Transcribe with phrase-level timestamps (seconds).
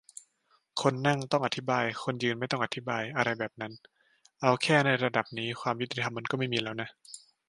[0.81, 3.71] คนนั่ง ต้องอธิบาย คนยืน ไม่ต้องอธิบาย อะไรแบบนั้น
[4.41, 6.89] เอาแค่ในระดับนี้ ความยุติธรรมมันก็ไม่มีแล้วน่ะ